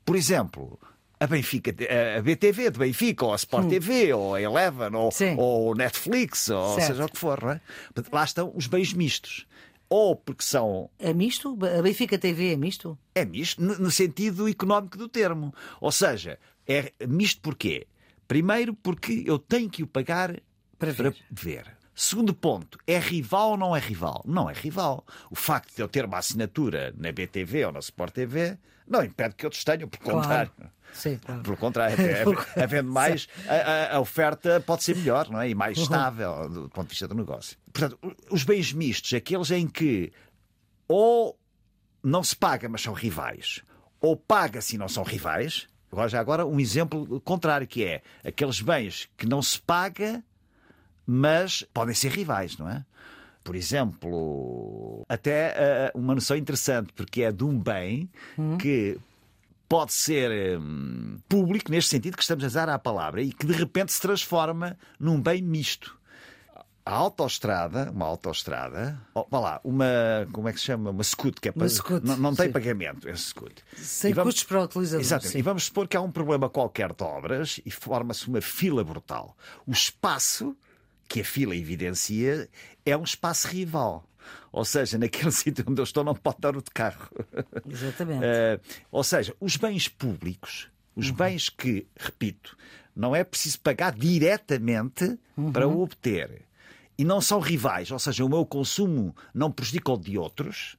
Por 0.04 0.16
exemplo, 0.18 0.78
a 1.20 1.26
Benfica, 1.26 1.74
a 2.18 2.22
BTV 2.22 2.72
de 2.72 2.78
Benfica, 2.80 3.26
ou 3.26 3.32
a 3.32 3.38
Sport 3.38 3.70
TV, 3.70 4.12
ou 4.14 4.36
a 4.36 4.42
Eleven, 4.42 4.94
ou, 4.94 5.08
Hum. 5.08 5.12
Sim. 5.12 5.36
ou 5.38 5.74
Netflix, 5.74 6.50
ou 6.50 6.76
Certo. 6.76 6.88
seja 6.88 7.06
o 7.06 7.10
que 7.10 7.18
for. 7.18 7.42
Não 7.42 7.52
é? 7.52 7.62
Lá 8.12 8.24
estão 8.26 8.52
os 8.54 8.68
bens 8.68 8.92
mistos. 8.94 9.48
Ou 9.88 10.16
porque 10.16 10.44
são 10.44 10.90
É 11.00 11.14
misto? 11.14 11.58
A 11.78 11.82
Benfica 11.82 12.18
TV 12.18 12.54
é 12.54 12.58
misto? 12.58 12.98
é 13.14 13.24
misto 13.24 13.62
no, 13.64 13.78
no 13.80 13.92
sentido 13.92 14.50
económico 14.50 14.98
do 14.98 15.08
termo. 15.08 15.54
Ou 15.80 15.92
seja, 15.92 16.38
é 16.68 16.92
misto 17.08 17.40
porquê? 17.42 17.88
Primeiro, 18.28 18.74
porque 18.74 19.24
eu 19.26 19.38
tenho 19.40 19.70
que 19.70 19.84
o 19.84 19.88
pagar 19.88 20.42
Para 20.78 20.92
ver. 20.92 21.16
ver. 21.32 21.75
Segundo 21.96 22.34
ponto, 22.34 22.78
é 22.86 23.00
rival 23.00 23.52
ou 23.52 23.58
não 23.58 23.76
é 23.76 23.80
rival? 23.80 24.22
Não 24.26 24.50
é 24.50 24.54
rival. 24.54 25.06
O 25.32 25.36
facto 25.36 25.74
de 25.74 25.82
eu 25.82 25.88
ter 25.88 26.04
uma 26.06 26.18
assinatura 26.18 26.94
na 26.98 27.12
BTV 27.12 27.66
ou 27.68 27.72
na 27.72 27.80
Sport 27.80 28.14
TV 28.14 28.58
não 28.86 29.02
impede 29.04 29.34
que 29.36 29.46
outros 29.46 29.64
tenham, 29.64 29.88
por 29.88 29.98
Claro. 30.00 30.20
contrário. 30.20 30.52
Sim, 30.94 31.18
claro. 31.18 31.42
Pelo 31.42 31.58
contrário, 31.58 31.94
até, 31.94 32.24
Por- 32.24 32.46
havendo 32.62 32.92
mais, 32.92 33.28
a, 33.48 33.96
a- 33.96 34.00
oferta 34.00 34.60
pode 34.66 34.84
ser 34.84 34.96
melhor 34.96 35.30
não 35.30 35.40
é? 35.42 35.50
e 35.50 35.56
mais 35.56 35.78
estável 35.78 36.50
do 36.50 36.70
ponto 36.70 36.88
de 36.88 36.92
vista 36.92 37.08
do 37.08 37.16
negócio. 37.16 37.58
Portanto, 37.74 37.98
os 38.30 38.44
bens 38.44 38.72
mistos, 38.74 39.14
aqueles 39.14 39.50
em 39.52 39.66
que 39.68 40.12
ou 40.88 41.38
não 42.04 42.24
se 42.24 42.36
paga, 42.36 42.70
mas 42.70 42.82
são 42.82 42.94
rivais, 42.94 43.62
ou 44.00 44.16
paga-se 44.16 44.76
e 44.76 44.78
não 44.78 44.88
são 44.88 45.04
rivais. 45.04 45.68
Agora, 45.92 46.10
já 46.10 46.20
agora, 46.20 46.46
um 46.46 46.60
exemplo 46.60 47.20
contrário, 47.22 47.66
que 47.68 47.84
é 47.84 48.02
aqueles 48.24 48.62
bens 48.62 49.10
que 49.18 49.26
não 49.26 49.42
se 49.42 49.60
paga, 49.60 50.24
mas 51.06 51.64
podem 51.74 51.94
ser 51.96 52.10
rivais, 52.10 52.58
não 52.58 52.70
é? 52.70 52.84
Por 53.44 53.56
exemplo, 53.56 55.06
até 55.08 55.54
eh, 55.56 55.92
uma 55.94 56.16
noção 56.16 56.36
interessante, 56.36 56.92
porque 56.94 57.22
é 57.22 57.32
de 57.32 57.44
um 57.44 57.60
bem 57.60 58.10
que 58.60 58.98
pode 59.70 59.94
ser 59.94 60.58
hum, 60.60 61.18
público, 61.30 61.72
neste 61.72 61.92
sentido 61.92 62.18
que 62.18 62.24
estamos 62.24 62.44
a 62.44 62.48
usar 62.48 62.70
a 62.70 62.80
palavra, 62.80 63.22
e 63.22 63.32
que 63.32 63.46
de 63.46 63.54
repente 63.54 63.92
se 63.94 64.02
transforma 64.02 64.76
num 65.00 65.22
bem 65.22 65.42
misto. 65.42 65.96
A 66.84 66.94
autoestrada, 66.94 67.90
uma 67.92 68.06
autoestrada, 68.06 69.00
oh, 69.14 69.26
vá 69.30 69.40
lá, 69.40 69.62
uma, 69.64 69.86
como 70.32 70.48
é 70.48 70.54
que 70.54 70.60
se 70.60 70.66
chama? 70.66 70.92
Uma 70.92 71.04
scoot, 71.04 71.42
que 71.42 71.50
é 71.50 71.52
para, 71.52 71.68
scoot, 71.68 72.06
não, 72.06 72.16
não 72.18 72.36
tem 72.36 72.48
sim. 72.48 72.52
pagamento, 72.52 73.10
esse 73.10 73.24
scoot. 73.30 73.56
Sem 73.76 74.14
vamos- 74.14 74.34
custos 74.34 74.44
para 74.44 74.62
o 74.62 74.64
utilizador. 74.66 75.02
Exatamente. 75.02 75.32
sim. 75.34 75.40
E 75.40 75.42
vamos 75.42 75.66
supor 75.66 75.88
que 75.88 75.98
há 75.98 76.02
um 76.02 76.12
problema 76.12 76.48
qualquer 76.48 76.94
de 76.94 77.04
obras 77.04 77.60
e 77.66 77.72
forma-se 77.72 78.28
uma 78.28 78.40
fila 78.40 78.84
brutal. 78.84 79.36
O 79.66 79.72
espaço 79.72 80.56
que 81.08 81.22
a 81.22 81.26
fila 81.26 81.56
evidencia 81.56 82.50
é 82.86 82.96
um 82.96 83.04
espaço 83.04 83.48
rival. 83.48 84.08
Ou 84.52 84.66
seja, 84.66 84.98
naquele 84.98 85.32
sítio 85.32 85.66
onde 85.68 85.80
eu 85.80 85.84
estou 85.84 86.04
não 86.04 86.16
pode 86.16 86.38
dar 86.40 86.56
o 86.56 86.62
de 86.62 86.72
carro. 86.72 87.10
Exatamente. 87.70 88.24
Eh, 88.24 88.60
ou 88.92 89.04
seja, 89.04 89.36
os 89.40 89.56
bens 89.58 89.88
públicos, 89.88 90.70
os 90.96 91.12
bens 91.12 91.50
que, 91.50 91.88
repito, 91.96 92.58
não 92.96 93.16
é 93.16 93.24
preciso 93.24 93.60
pagar 93.60 93.94
diretamente 93.94 95.20
para 95.52 95.68
o 95.68 95.82
obter 95.82 96.44
e 96.98 97.04
não 97.04 97.20
são 97.20 97.40
rivais, 97.40 97.92
ou 97.92 98.00
seja, 98.00 98.24
o 98.24 98.30
meu 98.30 98.46
consumo 98.46 99.14
não 99.34 99.52
prejudica 99.52 99.92
o 99.92 99.98
de 99.98 100.18
outros, 100.18 100.78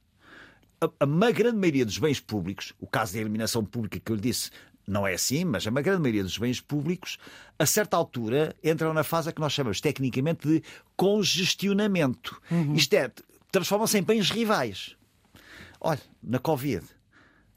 a, 0.81 0.89
a 0.99 1.31
grande 1.31 1.57
maioria 1.57 1.85
dos 1.85 1.97
bens 1.97 2.19
públicos, 2.19 2.73
o 2.79 2.87
caso 2.87 3.13
da 3.13 3.19
eliminação 3.19 3.63
pública 3.63 3.99
que 3.99 4.11
eu 4.11 4.15
lhe 4.15 4.21
disse 4.21 4.49
não 4.87 5.05
é 5.05 5.13
assim, 5.13 5.43
mas 5.43 5.67
a 5.67 5.71
grande 5.71 6.01
maioria 6.01 6.23
dos 6.23 6.37
bens 6.37 6.61
públicos, 6.61 7.17
a 7.59 7.65
certa 7.65 7.97
altura, 7.97 8.55
entram 8.63 8.93
na 8.93 9.03
fase 9.03 9.33
que 9.33 9.41
nós 9.41 9.51
chamamos 9.51 9.81
tecnicamente 9.81 10.47
de 10.47 10.63
congestionamento. 10.95 12.41
Isto 12.73 12.93
é, 12.93 13.11
transformam-se 13.51 13.97
em 13.97 14.03
bens 14.03 14.29
rivais. 14.31 14.95
Olha, 15.79 16.01
na 16.23 16.39
Covid, 16.39 16.85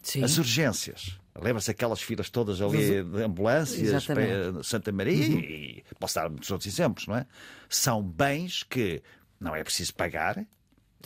Sim. 0.03 0.25
as 0.25 0.39
urgências. 0.39 1.19
Lembra-se 1.41 1.71
aquelas 1.71 2.03
filas 2.03 2.29
todas 2.29 2.61
ali 2.61 3.03
de 3.03 3.23
ambulâncias, 3.23 3.81
Exatamente. 3.81 4.53
para 4.53 4.63
Santa 4.65 4.91
Maria, 4.91 5.25
e 5.25 5.85
posso 5.99 6.17
dar 6.17 6.29
muitos 6.29 6.51
outros 6.51 6.67
exemplos, 6.73 7.07
não 7.07 7.17
é? 7.17 7.27
São 7.69 8.03
bens 8.03 8.65
que 8.65 9.01
não 9.39 9.55
é 9.55 9.63
preciso 9.63 9.95
pagar, 9.95 10.45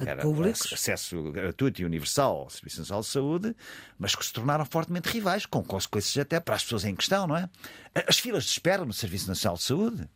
era 0.01 0.23
públicos. 0.23 0.73
acesso 0.73 1.31
gratuito 1.31 1.83
e 1.83 1.85
universal 1.85 2.37
ao 2.37 2.51
Serviço 2.51 2.81
Nacional 2.81 3.03
de 3.03 3.09
Saúde, 3.09 3.57
mas 3.99 4.15
que 4.15 4.25
se 4.25 4.33
tornaram 4.33 4.65
fortemente 4.65 5.09
rivais, 5.09 5.47
com 5.47 5.63
consequências 5.63 6.19
até 6.19 6.41
para 6.41 6.57
as 6.57 6.63
pessoas 6.65 6.85
em 6.85 6.95
questão, 6.95 7.27
não 7.27 7.37
é? 7.37 7.49
As 8.07 8.19
filas 8.19 8.45
de 8.45 8.51
espera 8.51 8.85
no 8.85 8.93
Serviço 8.93 9.29
Nacional 9.29 9.57
de 9.57 9.63
Saúde 9.63 10.09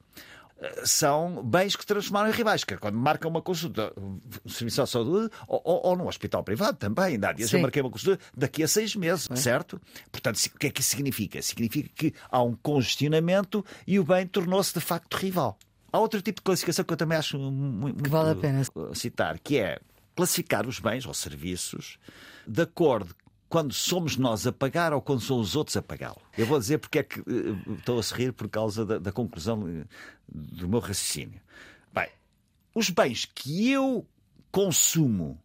eh, 0.61 0.82
são 0.85 1.42
bens 1.44 1.76
que 1.76 1.82
se 1.82 1.87
transformaram 1.87 2.28
em 2.28 2.32
rivais, 2.32 2.64
que 2.64 2.75
é 2.75 2.76
quando 2.76 2.97
marcam 2.97 3.30
uma 3.30 3.40
consulta 3.40 3.92
no 3.97 4.50
Serviço 4.50 4.82
de 4.82 4.90
Saúde 4.90 5.30
ou, 5.47 5.61
ou, 5.64 5.87
ou 5.87 5.97
num 5.97 6.08
hospital 6.08 6.42
privado 6.42 6.76
também. 6.76 7.14
Ainda 7.14 7.28
há 7.28 7.32
dias 7.32 7.52
eu 7.52 7.61
marquei 7.61 7.80
uma 7.80 7.90
consulta 7.90 8.23
daqui 8.37 8.62
a 8.64 8.68
seis 8.68 8.97
meses, 8.97 9.28
certo? 9.37 9.80
Portanto, 10.11 10.37
o 10.37 10.58
que 10.58 10.66
é 10.66 10.70
que 10.70 10.80
isso 10.80 10.90
significa? 10.90 11.40
Significa 11.40 11.88
que 11.94 12.12
há 12.30 12.42
um 12.42 12.56
congestionamento 12.56 13.64
e 13.87 14.00
o 14.00 14.04
bem 14.04 14.26
tornou-se 14.26 14.75
de 14.75 14.80
facto 14.80 15.14
rival. 15.14 15.56
Há 15.92 15.99
outro 15.99 16.21
tipo 16.21 16.40
de 16.40 16.42
classificação 16.45 16.85
que 16.85 16.92
eu 16.92 16.97
também 16.97 17.16
acho 17.18 17.38
mu- 17.38 17.50
muito, 17.50 18.09
vale 18.11 18.30
a 18.30 18.35
pena. 18.35 18.62
citar, 18.95 19.38
que 19.38 19.59
é 19.59 19.80
classificar 20.14 20.66
os 20.66 20.78
bens 20.78 21.07
ou 21.07 21.14
serviços 21.14 21.99
de 22.47 22.62
acordo 22.62 23.14
quando 23.49 23.73
somos 23.73 24.16
nós 24.16 24.47
a 24.47 24.52
pagar 24.52 24.92
ou 24.92 25.00
quando 25.00 25.21
são 25.21 25.38
os 25.40 25.57
outros 25.57 25.76
a 25.76 25.83
pagá-lo. 25.83 26.21
Eu 26.37 26.45
vou 26.47 26.59
dizer 26.59 26.78
porque 26.78 26.99
é 26.99 27.02
que 27.02 27.21
eh, 27.21 27.75
estou 27.78 27.99
a 27.99 28.02
sorrir 28.02 28.33
por 28.33 28.49
causa 28.49 28.85
da, 28.85 28.99
da 28.99 29.11
conclusão 29.12 29.66
eh, 29.66 29.85
do 30.28 30.68
meu 30.68 30.80
raciocínio. 30.80 31.40
Bem, 31.95 32.09
os 32.75 32.90
bens 32.90 33.25
que 33.25 33.71
eu 33.71 34.07
consumo 34.52 35.40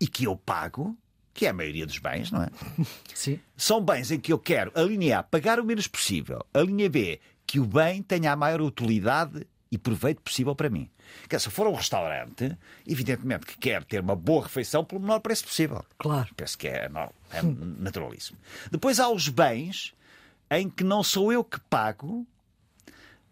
e 0.00 0.06
que 0.06 0.24
eu 0.24 0.36
pago 0.36 0.96
que 1.32 1.46
é 1.46 1.48
a 1.48 1.52
maioria 1.52 1.84
dos 1.84 1.98
bens, 1.98 2.30
não 2.30 2.42
é? 2.42 2.48
Sim. 3.12 3.40
São 3.56 3.84
bens 3.84 4.10
em 4.12 4.20
que 4.20 4.32
eu 4.32 4.38
quero, 4.38 4.70
a 4.74 4.82
linha 4.82 5.18
A, 5.18 5.22
pagar 5.22 5.58
o 5.58 5.64
menos 5.64 5.88
possível, 5.88 6.44
a 6.54 6.60
linha 6.60 6.88
B, 6.88 7.20
que 7.44 7.58
o 7.58 7.64
bem 7.64 8.02
tenha 8.02 8.30
a 8.32 8.36
maior 8.36 8.60
utilidade 8.60 9.44
e 9.74 9.78
proveito 9.78 10.22
possível 10.22 10.54
para 10.54 10.70
mim. 10.70 10.88
Que 11.28 11.36
se 11.38 11.50
for 11.50 11.66
um 11.66 11.74
restaurante, 11.74 12.56
evidentemente 12.86 13.44
que 13.44 13.58
quer 13.58 13.82
ter 13.84 14.00
uma 14.00 14.14
boa 14.14 14.44
refeição 14.44 14.84
pelo 14.84 15.00
menor 15.00 15.18
preço 15.18 15.44
possível. 15.44 15.84
Claro. 15.98 16.32
Penso 16.36 16.56
que 16.56 16.68
é, 16.68 16.88
é 17.30 17.42
naturalíssimo. 17.42 18.38
Depois 18.70 19.00
há 19.00 19.08
os 19.08 19.28
bens 19.28 19.92
em 20.48 20.70
que 20.70 20.84
não 20.84 21.02
sou 21.02 21.32
eu 21.32 21.42
que 21.42 21.58
pago, 21.58 22.24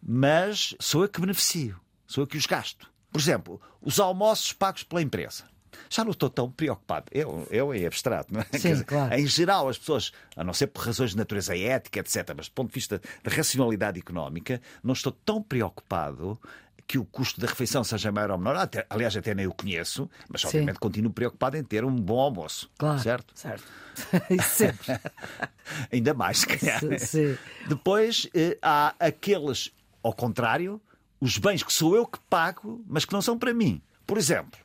mas 0.03 0.75
sou 0.81 1.05
eu 1.05 1.09
que 1.09 1.21
beneficio, 1.21 1.79
sou 2.07 2.23
eu 2.23 2.27
que 2.27 2.37
os 2.37 2.47
gasto. 2.47 2.91
Por 3.13 3.21
exemplo, 3.21 3.61
os 3.81 4.01
almoços 4.01 4.53
pagos 4.53 4.83
pela 4.83 5.01
empresa 5.01 5.45
já 5.88 6.05
não 6.05 6.12
estou 6.12 6.31
tão 6.31 6.50
preocupado. 6.50 7.07
Eu, 7.12 7.47
eu 7.50 7.75
em 7.75 7.87
abstrato, 7.87 8.33
não 8.33 8.41
é? 8.41 8.59
Sim, 8.59 8.73
dizer, 8.73 8.85
claro. 8.85 9.14
Em 9.14 9.26
geral, 9.26 9.69
as 9.69 9.79
pessoas, 9.79 10.12
a 10.37 10.45
não 10.45 10.52
ser 10.52 10.69
por 10.69 10.85
razões 10.85 11.11
de 11.11 11.17
natureza 11.17 11.57
ética, 11.57 12.00
etc., 12.00 12.33
mas 12.37 12.49
do 12.49 12.52
ponto 12.52 12.69
de 12.69 12.75
vista 12.75 13.00
da 13.23 13.31
racionalidade 13.31 13.99
económica, 13.99 14.61
não 14.83 14.93
estou 14.93 15.12
tão 15.12 15.43
preocupado 15.43 16.38
que 16.87 16.99
o 16.99 17.05
custo 17.05 17.41
da 17.41 17.47
refeição 17.47 17.83
seja 17.83 18.12
maior 18.12 18.33
ou 18.33 18.38
menor. 18.38 18.57
Até, 18.57 18.87
aliás, 18.91 19.17
até 19.17 19.35
nem 19.35 19.47
o 19.47 19.55
conheço, 19.55 20.11
mas 20.29 20.45
obviamente 20.45 20.75
Sim. 20.75 20.81
continuo 20.81 21.12
preocupado 21.12 21.57
em 21.57 21.64
ter 21.64 21.85
um 21.85 21.95
bom 21.95 22.21
almoço. 22.21 22.71
Claro. 22.76 22.99
Certo? 23.00 23.33
Certo. 23.35 23.64
Sempre. 24.45 25.00
Ainda 25.93 26.12
mais, 26.12 26.38
se 26.38 26.47
calhar. 26.47 26.81
Sim. 26.99 27.37
Depois 27.69 28.29
eh, 28.35 28.59
há 28.61 28.95
aqueles, 28.99 29.73
ao 30.02 30.12
contrário, 30.12 30.81
os 31.21 31.38
bens 31.38 31.62
que 31.62 31.73
sou 31.73 31.97
eu 31.97 32.07
que 32.07 32.19
pago, 32.29 32.85
mas 32.87 33.05
que 33.05 33.12
não 33.12 33.23
são 33.23 33.38
para 33.38 33.55
mim. 33.55 33.81
Por 34.07 34.19
exemplo, 34.19 34.61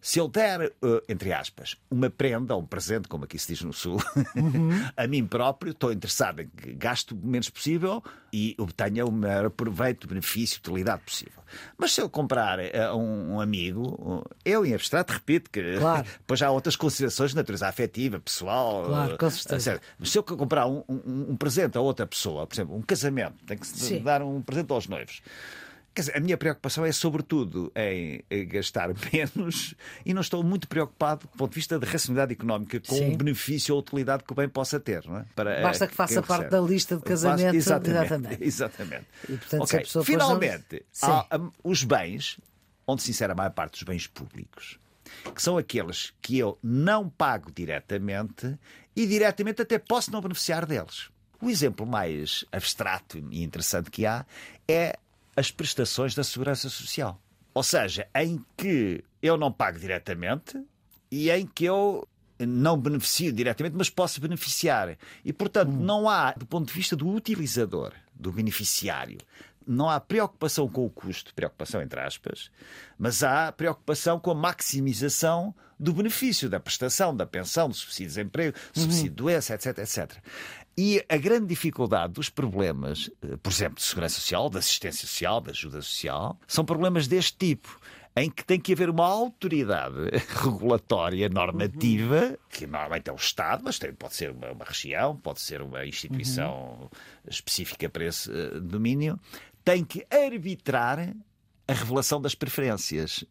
se 0.00 0.18
ele 0.18 0.30
der, 0.30 0.72
uh, 0.82 1.02
entre 1.08 1.32
aspas, 1.32 1.76
uma 1.90 2.08
prenda 2.08 2.54
ou 2.54 2.62
um 2.62 2.66
presente, 2.66 3.06
como 3.06 3.24
aqui 3.24 3.38
se 3.38 3.48
diz 3.48 3.62
no 3.62 3.72
Sul, 3.72 3.98
uhum. 4.34 4.70
a 4.96 5.06
mim 5.06 5.26
próprio, 5.26 5.72
estou 5.72 5.92
interessado 5.92 6.40
em 6.40 6.48
que 6.48 6.72
gaste 6.72 7.12
o 7.12 7.16
menos 7.16 7.50
possível 7.50 8.02
e 8.32 8.54
obtenha 8.58 9.04
o 9.04 9.12
maior 9.12 9.50
proveito, 9.50 10.08
benefício, 10.08 10.58
utilidade 10.58 11.02
possível. 11.02 11.40
Mas 11.76 11.92
se 11.92 12.00
eu 12.00 12.08
comprar 12.08 12.58
a 12.60 12.94
um, 12.94 13.34
um 13.34 13.40
amigo, 13.40 14.24
eu 14.44 14.64
em 14.64 14.72
abstrato 14.72 15.12
repito 15.12 15.50
que 15.50 15.78
claro. 15.78 16.06
depois 16.18 16.40
há 16.40 16.50
outras 16.50 16.76
considerações 16.76 17.30
de 17.30 17.36
natureza 17.36 17.66
afetiva, 17.66 18.20
pessoal. 18.20 18.84
Claro, 18.84 19.18
com 19.18 19.30
certeza. 19.30 19.80
Mas 19.98 20.10
se 20.10 20.18
eu 20.18 20.22
comprar 20.22 20.66
um, 20.66 20.82
um, 20.88 21.26
um 21.30 21.36
presente 21.36 21.76
a 21.76 21.80
outra 21.80 22.06
pessoa, 22.06 22.46
por 22.46 22.54
exemplo, 22.54 22.76
um 22.76 22.82
casamento, 22.82 23.44
tem 23.44 23.58
que 23.58 23.66
se 23.66 23.98
dar 23.98 24.22
um 24.22 24.40
presente 24.40 24.72
aos 24.72 24.86
noivos. 24.86 25.20
Quer 25.92 26.02
dizer, 26.02 26.16
a 26.16 26.20
minha 26.20 26.36
preocupação 26.36 26.86
é 26.86 26.92
sobretudo 26.92 27.72
em 27.74 28.22
gastar 28.46 28.90
menos 29.12 29.74
e 30.06 30.14
não 30.14 30.20
estou 30.20 30.42
muito 30.42 30.68
preocupado 30.68 31.22
do 31.22 31.36
ponto 31.36 31.50
de 31.50 31.56
vista 31.56 31.78
da 31.78 31.86
racionalidade 31.86 32.32
económica 32.32 32.80
com 32.80 32.94
Sim. 32.94 33.12
o 33.12 33.16
benefício 33.16 33.74
ou 33.74 33.80
utilidade 33.80 34.22
que 34.22 34.32
o 34.32 34.34
bem 34.34 34.48
possa 34.48 34.78
ter. 34.78 35.04
Não 35.04 35.18
é? 35.18 35.24
Para, 35.34 35.60
Basta 35.60 35.86
que 35.88 35.94
faça 35.94 36.22
parte 36.22 36.48
da 36.48 36.60
lista 36.60 36.96
de 36.96 37.02
casamento. 37.02 37.56
Exatamente. 37.56 37.98
exatamente. 37.98 38.44
exatamente. 38.44 39.06
E, 39.28 39.36
portanto, 39.36 39.62
okay. 39.64 39.84
Finalmente, 40.04 40.84
há, 41.02 41.26
os 41.64 41.82
bens, 41.82 42.38
onde 42.86 43.02
se 43.02 43.10
insere 43.10 43.32
a 43.32 43.34
maior 43.34 43.50
parte 43.50 43.72
dos 43.72 43.82
bens 43.82 44.06
públicos, 44.06 44.78
que 45.34 45.42
são 45.42 45.58
aqueles 45.58 46.12
que 46.22 46.38
eu 46.38 46.56
não 46.62 47.08
pago 47.08 47.50
diretamente 47.50 48.56
e 48.94 49.06
diretamente 49.06 49.62
até 49.62 49.78
posso 49.78 50.12
não 50.12 50.20
beneficiar 50.20 50.66
deles. 50.66 51.10
O 51.42 51.48
exemplo 51.48 51.86
mais 51.86 52.44
abstrato 52.52 53.18
e 53.18 53.42
interessante 53.42 53.90
que 53.90 54.04
há 54.04 54.26
é 54.68 54.96
as 55.36 55.50
prestações 55.50 56.14
da 56.14 56.24
Segurança 56.24 56.68
Social. 56.68 57.20
Ou 57.52 57.62
seja, 57.62 58.06
em 58.14 58.44
que 58.56 59.02
eu 59.22 59.36
não 59.36 59.52
pago 59.52 59.78
diretamente 59.78 60.62
e 61.10 61.30
em 61.30 61.46
que 61.46 61.64
eu 61.64 62.06
não 62.38 62.78
beneficio 62.78 63.32
diretamente, 63.32 63.76
mas 63.76 63.90
posso 63.90 64.20
beneficiar. 64.20 64.96
E, 65.24 65.32
portanto, 65.32 65.70
hum. 65.70 65.80
não 65.80 66.08
há, 66.08 66.32
do 66.32 66.46
ponto 66.46 66.68
de 66.68 66.72
vista 66.72 66.96
do 66.96 67.08
utilizador, 67.08 67.92
do 68.14 68.32
beneficiário, 68.32 69.18
não 69.66 69.88
há 69.88 70.00
preocupação 70.00 70.68
com 70.68 70.84
o 70.84 70.90
custo, 70.90 71.34
preocupação 71.34 71.82
entre 71.82 72.00
aspas, 72.00 72.50
mas 72.98 73.22
há 73.22 73.52
preocupação 73.52 74.18
com 74.18 74.30
a 74.30 74.34
maximização 74.34 75.54
do 75.78 75.94
benefício, 75.94 76.48
da 76.48 76.60
prestação, 76.60 77.16
da 77.16 77.24
pensão, 77.24 77.68
do 77.68 77.74
subsídio 77.74 78.08
de 78.08 78.14
desemprego, 78.16 78.56
uhum. 78.76 78.82
subsídio 78.82 79.10
de 79.10 79.16
doença, 79.16 79.54
etc, 79.54 79.78
etc. 79.78 80.12
E 80.82 81.04
a 81.10 81.18
grande 81.18 81.48
dificuldade 81.48 82.14
dos 82.14 82.30
problemas, 82.30 83.10
eh, 83.20 83.36
por 83.42 83.52
exemplo, 83.52 83.74
de 83.74 83.82
segurança 83.82 84.14
social, 84.14 84.48
de 84.48 84.56
assistência 84.56 85.06
social, 85.06 85.38
de 85.38 85.50
ajuda 85.50 85.82
social, 85.82 86.40
são 86.48 86.64
problemas 86.64 87.06
deste 87.06 87.36
tipo 87.36 87.78
em 88.16 88.30
que 88.30 88.42
tem 88.42 88.58
que 88.58 88.72
haver 88.72 88.88
uma 88.88 89.04
autoridade 89.04 89.94
regulatória, 90.42 91.28
normativa, 91.28 92.30
uhum. 92.30 92.36
que 92.48 92.66
normalmente 92.66 93.10
é 93.10 93.12
o 93.12 93.16
Estado, 93.16 93.60
mas 93.62 93.78
tem, 93.78 93.92
pode 93.92 94.14
ser 94.14 94.30
uma, 94.30 94.52
uma, 94.52 94.64
região, 94.64 95.14
pode 95.14 95.42
ser 95.42 95.60
uma 95.60 95.84
instituição 95.84 96.78
uhum. 96.80 96.88
específica 97.28 97.86
para 97.90 98.06
esse 98.06 98.30
uh, 98.30 98.58
domínio, 98.58 99.20
tem 99.62 99.84
que 99.84 100.06
arbitrar 100.10 101.14
a 101.70 101.74
revelação 101.74 102.20
das 102.20 102.34
preferências. 102.34 103.24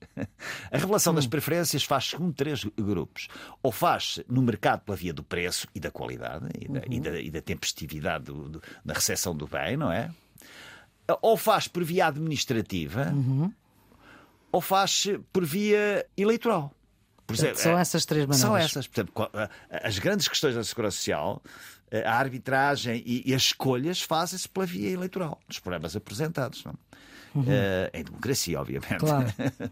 A 0.71 0.77
revelação 0.77 1.11
hum. 1.11 1.15
das 1.17 1.27
preferências 1.27 1.83
faz-se 1.83 2.15
com 2.15 2.31
três 2.31 2.63
grupos. 2.63 3.27
Ou 3.61 3.71
faz-se 3.71 4.25
no 4.29 4.41
mercado 4.41 4.81
pela 4.81 4.95
via 4.95 5.13
do 5.13 5.23
preço 5.23 5.67
e 5.75 5.79
da 5.79 5.91
qualidade 5.91 6.47
e 6.59 6.67
da, 6.67 6.79
uhum. 6.79 6.85
e 6.89 6.99
da, 6.99 7.19
e 7.19 7.31
da 7.31 7.41
tempestividade 7.41 8.25
do, 8.25 8.49
do, 8.49 8.63
na 8.83 8.93
recepção 8.93 9.35
do 9.35 9.47
bem, 9.47 9.75
não 9.75 9.91
é? 9.91 10.09
Ou 11.21 11.35
faz 11.35 11.67
por 11.67 11.83
via 11.83 12.07
administrativa, 12.07 13.09
uhum. 13.09 13.51
ou 14.51 14.61
faz 14.61 15.07
por 15.33 15.43
via 15.43 16.05
eleitoral. 16.15 16.73
Exemplo, 17.31 17.57
são 17.57 17.77
é, 17.77 17.81
essas 17.81 18.05
três 18.05 18.25
maneiras. 18.25 18.41
São 18.41 18.57
essas. 18.57 18.87
Portanto, 18.87 19.13
as 19.69 19.99
grandes 19.99 20.27
questões 20.27 20.55
da 20.55 20.63
segurança 20.63 20.97
social, 20.97 21.41
a 22.05 22.15
arbitragem 22.15 23.03
e, 23.05 23.33
as 23.33 23.43
escolhas 23.43 24.01
fazem-se 24.01 24.49
pela 24.49 24.65
via 24.65 24.89
eleitoral, 24.89 25.39
nos 25.47 25.59
programas 25.59 25.95
apresentados. 25.95 26.63
Não? 26.63 26.73
É? 27.35 27.37
uhum. 27.37 27.43
uh, 27.43 27.89
em 27.93 28.03
democracia, 28.03 28.59
obviamente. 28.59 28.97
Claro. 28.97 29.27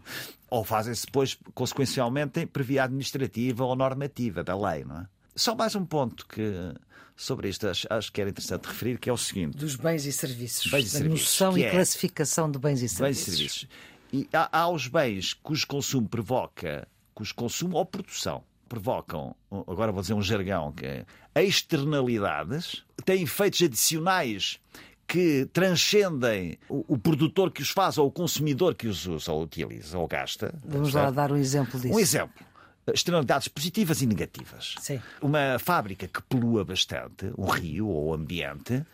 ou 0.50 0.64
fazem-se 0.64 1.06
depois, 1.06 1.38
consequencialmente, 1.54 2.46
por 2.46 2.62
via 2.62 2.84
administrativa 2.84 3.64
ou 3.64 3.74
normativa 3.76 4.42
da 4.42 4.56
lei, 4.56 4.84
não 4.84 5.00
é? 5.00 5.06
Só 5.34 5.54
mais 5.54 5.76
um 5.76 5.84
ponto 5.84 6.26
que 6.26 6.74
sobre 7.16 7.48
isto 7.48 7.68
acho, 7.68 7.86
acho, 7.90 8.12
que 8.12 8.20
era 8.20 8.30
interessante 8.30 8.66
referir, 8.66 8.98
que 8.98 9.08
é 9.08 9.12
o 9.12 9.16
seguinte: 9.16 9.56
dos 9.56 9.76
bens 9.76 10.04
e 10.04 10.12
serviços, 10.12 10.70
bens 10.70 10.86
e 10.86 10.90
serviços, 10.90 11.20
noção 11.20 11.58
e 11.58 11.64
é, 11.64 11.70
classificação 11.70 12.50
de 12.50 12.58
bens 12.58 12.82
e 12.82 12.88
serviços. 12.88 13.00
Bens 13.00 13.18
e 13.20 13.36
serviços. 13.36 13.68
E 14.12 14.28
há, 14.32 14.60
há 14.60 14.68
os 14.68 14.88
bens 14.88 15.34
cujo 15.34 15.66
consumo 15.66 16.08
provoca, 16.08 16.88
cujo 17.14 17.34
consumo 17.34 17.76
ou 17.76 17.84
produção 17.84 18.42
provocam, 18.68 19.34
agora 19.50 19.90
vou 19.90 20.02
dizer 20.02 20.14
um 20.14 20.22
jargão, 20.22 20.70
que 20.72 20.84
é 20.84 21.44
externalidades, 21.44 22.84
têm 23.04 23.22
efeitos 23.22 23.62
adicionais 23.62 24.60
que 25.08 25.48
transcendem 25.54 26.58
o, 26.68 26.84
o, 26.86 26.98
produtor 26.98 27.50
que 27.50 27.62
os 27.62 27.70
faz 27.70 27.96
ou 27.96 28.06
o 28.06 28.12
consumidor 28.12 28.74
que 28.74 28.86
os 28.86 29.06
usa 29.06 29.32
ou 29.32 29.42
utiliza 29.42 29.98
ou 29.98 30.06
gasta. 30.06 30.54
Vamos 30.62 30.92
lá 30.92 31.10
dar 31.10 31.32
um 31.32 31.36
exemplo 31.36 31.80
disso. 31.80 31.94
Um 31.94 31.98
exemplo. 31.98 32.46
Externalidades 32.92 33.48
positivas 33.48 34.02
e 34.02 34.06
negativas. 34.06 34.74
Sim. 34.80 35.00
Uma 35.22 35.58
fábrica 35.58 36.06
que 36.06 36.22
polua 36.22 36.62
bastante, 36.62 37.32
o 37.36 37.46
rio 37.46 37.88
ou 37.88 38.10
o 38.10 38.14
ambiente, 38.14 38.84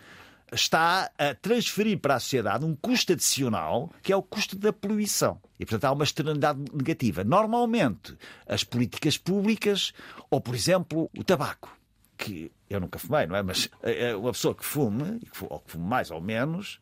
está 0.53 1.11
a 1.19 1.35
transferir 1.35 1.99
para 1.99 2.15
a 2.15 2.21
sociedade 2.21 2.65
um 2.65 2.77
custo 2.77 3.13
adicional 3.13 3.91
que 4.01 4.13
é 4.13 4.17
o 4.17 4.23
custo 4.23 4.57
da 4.57 4.73
poluição. 4.73 5.41
E, 5.59 5.67
portanto, 5.67 5.85
há 5.85 5.93
uma 5.93 6.05
externalidade 6.05 6.61
negativa. 6.73 7.25
Normalmente, 7.25 8.17
as 8.47 8.63
políticas 8.63 9.19
públicas, 9.19 9.93
ou, 10.31 10.41
por 10.41 10.55
exemplo, 10.55 11.11
o 11.17 11.25
tabaco 11.25 11.77
que 12.17 12.51
eu 12.69 12.81
nunca 12.81 12.99
fumei, 12.99 13.27
não 13.27 13.37
é? 13.37 13.43
Mas 13.43 13.69
eh, 13.83 14.11
eh, 14.11 14.17
uma 14.17 14.33
pessoa 14.33 14.55
que 14.55 14.65
fume, 14.65 15.21
ou 15.49 15.61
que 15.61 15.73
fume 15.73 15.85
mais 15.87 16.11
ou 16.11 16.21
menos, 16.21 16.81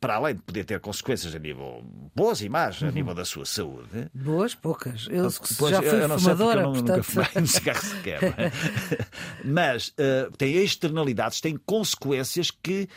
para 0.00 0.14
além 0.14 0.34
de 0.34 0.42
poder 0.42 0.64
ter 0.64 0.80
consequências 0.80 1.34
a 1.34 1.38
nível 1.38 1.84
boas 2.14 2.40
e 2.40 2.48
más, 2.48 2.82
a 2.82 2.90
nível 2.90 3.14
da 3.14 3.24
sua 3.24 3.44
saúde. 3.44 4.08
Boas, 4.14 4.54
poucas. 4.54 5.08
Eu 5.10 5.28
pois, 5.58 5.70
já 5.70 5.82
fui 5.82 6.02
eu 6.02 6.18
fumadora, 6.18 6.62
não, 6.62 6.72
portanto... 6.72 6.88
nunca 6.88 7.02
fumei 7.02 7.28
um 7.42 7.46
cigarro 7.46 7.82
sequer. 7.84 8.22
É? 8.24 8.52
Mas 9.44 9.88
uh, 9.88 10.30
tem 10.36 10.56
externalidades, 10.56 11.40
tem 11.40 11.56
consequências 11.56 12.50
que 12.50 12.88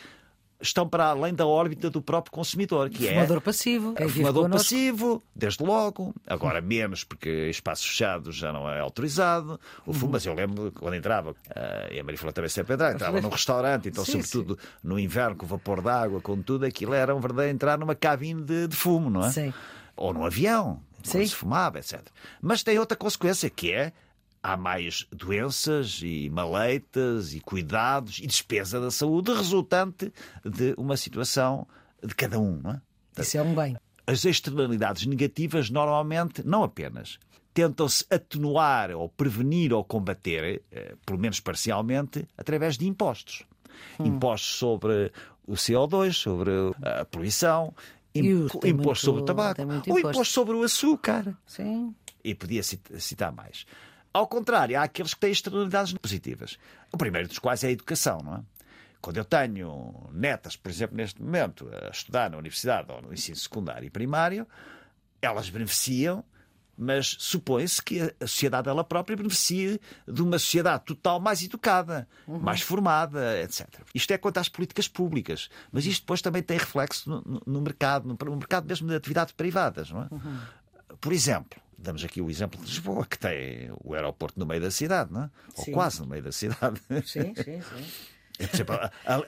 estão 0.62 0.88
para 0.88 1.06
além 1.06 1.34
da 1.34 1.46
órbita 1.46 1.90
do 1.90 2.00
próprio 2.00 2.32
consumidor, 2.32 2.88
que 2.88 2.98
fumador 2.98 3.10
é 3.10 3.14
fumador 3.14 3.40
passivo, 3.40 3.94
é 3.96 4.08
fumador 4.08 4.50
passivo, 4.50 5.22
desde 5.34 5.62
logo, 5.62 6.14
agora 6.26 6.60
menos 6.60 7.04
porque 7.04 7.48
espaços 7.50 7.86
fechados 7.86 8.36
já 8.36 8.52
não 8.52 8.70
é 8.70 8.80
autorizado. 8.80 9.60
O 9.84 9.92
fumo, 9.92 10.06
uhum. 10.06 10.12
mas 10.12 10.24
eu 10.24 10.34
lembro 10.34 10.72
quando 10.72 10.94
entrava, 10.94 11.32
uh, 11.32 11.92
e 11.92 11.98
a 11.98 12.04
Maria 12.04 12.32
também 12.32 12.48
sempre 12.48 12.74
entrava, 12.74 12.94
entrava 12.94 13.20
num 13.20 13.28
restaurante, 13.28 13.88
então 13.88 14.04
sim, 14.04 14.22
sobretudo 14.22 14.58
sim. 14.60 14.68
no 14.82 14.98
inverno 14.98 15.36
com 15.36 15.44
o 15.44 15.48
vapor 15.48 15.82
d'água, 15.82 16.20
com 16.20 16.40
tudo, 16.40 16.64
aquilo 16.64 16.94
era 16.94 17.14
um 17.14 17.20
verdadeiro 17.20 17.52
entrar 17.52 17.76
numa 17.78 17.94
cabine 17.94 18.42
de, 18.42 18.68
de 18.68 18.76
fumo, 18.76 19.10
não 19.10 19.26
é? 19.26 19.30
Sim. 19.30 19.52
Ou 19.96 20.14
num 20.14 20.24
avião, 20.24 20.80
Sim. 21.02 21.26
se 21.26 21.34
fumava, 21.34 21.78
etc. 21.78 22.00
Mas 22.40 22.62
tem 22.62 22.78
outra 22.78 22.96
consequência 22.96 23.50
que 23.50 23.72
é 23.72 23.92
há 24.42 24.56
mais 24.56 25.06
doenças 25.10 26.00
e 26.02 26.28
maleitas 26.30 27.32
e 27.34 27.40
cuidados 27.40 28.18
e 28.18 28.26
despesa 28.26 28.80
da 28.80 28.90
saúde 28.90 29.32
resultante 29.32 30.12
de 30.44 30.74
uma 30.76 30.96
situação 30.96 31.66
de 32.02 32.14
cada 32.14 32.38
um. 32.38 32.60
Não 32.62 32.72
é? 32.72 32.80
Isso 33.18 33.38
é 33.38 33.42
um 33.42 33.54
bem. 33.54 33.76
As 34.06 34.24
externalidades 34.24 35.06
negativas, 35.06 35.70
normalmente, 35.70 36.44
não 36.44 36.64
apenas 36.64 37.18
tentam-se 37.54 38.04
atenuar 38.10 38.90
ou 38.92 39.08
prevenir 39.08 39.72
ou 39.72 39.84
combater, 39.84 40.62
eh, 40.72 40.94
pelo 41.04 41.18
menos 41.18 41.38
parcialmente, 41.38 42.26
através 42.36 42.78
de 42.78 42.86
impostos. 42.86 43.44
Hum. 44.00 44.06
Impostos 44.06 44.56
sobre 44.56 45.12
o 45.46 45.52
CO2, 45.52 46.14
sobre 46.14 46.50
a 46.82 47.04
poluição, 47.04 47.74
imposto 48.14 48.66
muito, 48.66 48.94
sobre 48.96 49.22
o 49.22 49.24
tabaco, 49.24 49.60
ou 49.88 49.98
imposto 49.98 50.24
sobre 50.24 50.54
o 50.54 50.62
açúcar. 50.62 51.36
Sim. 51.46 51.94
E 52.24 52.34
podia 52.34 52.62
citar 52.62 53.32
mais. 53.32 53.66
Ao 54.12 54.26
contrário, 54.26 54.78
há 54.78 54.82
aqueles 54.82 55.14
que 55.14 55.20
têm 55.20 55.32
externalidades 55.32 55.92
positivas. 55.94 56.58
O 56.92 56.98
primeiro 56.98 57.28
dos 57.28 57.38
quais 57.38 57.64
é 57.64 57.68
a 57.68 57.72
educação, 57.72 58.18
não 58.22 58.34
é? 58.36 58.40
Quando 59.00 59.16
eu 59.16 59.24
tenho 59.24 60.08
netas, 60.12 60.54
por 60.54 60.70
exemplo, 60.70 60.96
neste 60.96 61.20
momento, 61.20 61.68
a 61.72 61.90
estudar 61.90 62.30
na 62.30 62.38
universidade 62.38 62.92
ou 62.92 63.02
no 63.02 63.12
ensino 63.12 63.36
secundário 63.36 63.84
e 63.84 63.90
primário, 63.90 64.46
elas 65.20 65.48
beneficiam 65.48 66.24
mas 66.76 67.16
supõe-se 67.18 67.82
que 67.82 68.00
a 68.00 68.26
sociedade 68.26 68.68
ela 68.68 68.82
própria 68.82 69.16
beneficie 69.16 69.80
de 70.08 70.22
uma 70.22 70.38
sociedade 70.38 70.84
total 70.84 71.20
mais 71.20 71.42
educada, 71.42 72.08
uhum. 72.26 72.38
mais 72.38 72.60
formada, 72.62 73.40
etc. 73.40 73.68
Isto 73.94 74.12
é 74.12 74.18
quanto 74.18 74.38
às 74.38 74.48
políticas 74.48 74.88
públicas, 74.88 75.48
mas 75.70 75.86
isto 75.86 76.02
depois 76.02 76.22
também 76.22 76.42
tem 76.42 76.58
reflexo 76.58 77.08
no, 77.10 77.42
no 77.46 77.60
mercado, 77.60 78.08
no, 78.08 78.36
mercado 78.36 78.66
mesmo 78.66 78.88
de 78.88 78.96
atividades 78.96 79.32
privadas. 79.32 79.90
Não 79.90 80.02
é? 80.02 80.08
Uhum. 80.10 80.38
Por 81.00 81.12
exemplo, 81.12 81.60
damos 81.82 82.04
aqui 82.04 82.20
o 82.20 82.30
exemplo 82.30 82.60
de 82.60 82.66
Lisboa, 82.66 83.04
que 83.06 83.18
tem 83.18 83.70
o 83.82 83.94
aeroporto 83.94 84.38
no 84.38 84.46
meio 84.46 84.60
da 84.60 84.70
cidade, 84.70 85.12
não 85.12 85.24
é? 85.24 85.30
ou 85.56 85.66
quase 85.66 86.00
no 86.00 86.06
meio 86.06 86.22
da 86.22 86.32
cidade. 86.32 86.80
Sim, 87.04 87.34
sim, 87.36 87.60
sim. 87.60 87.86
Por 88.38 88.54
exemplo, 88.54 88.78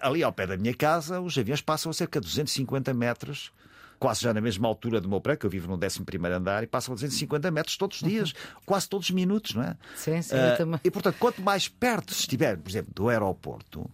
ali 0.00 0.23
ao 0.23 0.32
pé 0.32 0.46
da 0.46 0.56
minha 0.56 0.75
casa, 0.75 1.20
os 1.20 1.37
aviões 1.37 1.61
passam 1.61 1.90
a 1.90 1.92
cerca 1.92 2.20
de 2.20 2.26
250 2.26 2.94
metros 2.94 3.52
quase 3.99 4.20
já 4.20 4.34
na 4.34 4.40
mesma 4.40 4.68
altura 4.68 5.00
do 5.00 5.08
meu 5.08 5.20
prédio, 5.20 5.40
que 5.40 5.46
eu 5.46 5.50
vivo 5.50 5.66
no 5.66 5.82
11 5.82 6.02
andar, 6.34 6.62
e 6.62 6.66
passam 6.66 6.92
a 6.92 6.94
250 6.94 7.50
metros 7.50 7.76
todos 7.76 8.02
os 8.02 8.06
dias, 8.06 8.32
uhum. 8.32 8.61
quase 8.66 8.88
todos 8.88 9.08
os 9.08 9.14
minutos, 9.14 9.54
não 9.54 9.62
é? 9.62 9.76
Sim, 9.96 10.20
sim, 10.20 10.34
uh, 10.34 10.56
também. 10.58 10.80
E 10.84 10.90
portanto, 10.90 11.16
quanto 11.18 11.40
mais 11.40 11.68
perto 11.68 12.12
estiver, 12.12 12.58
por 12.58 12.68
exemplo, 12.68 12.92
do 12.94 13.08
aeroporto, 13.08 13.90